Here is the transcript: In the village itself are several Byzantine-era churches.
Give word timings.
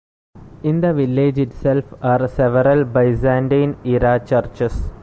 In 0.63 0.81
the 0.81 0.95
village 0.95 1.37
itself 1.37 1.93
are 2.01 2.27
several 2.27 2.85
Byzantine-era 2.85 4.25
churches. 4.25 4.89